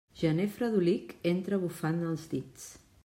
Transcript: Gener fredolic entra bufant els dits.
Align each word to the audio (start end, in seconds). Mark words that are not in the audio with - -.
Gener 0.19 0.47
fredolic 0.53 1.13
entra 1.33 1.61
bufant 1.67 2.03
els 2.13 2.25
dits. 2.33 2.67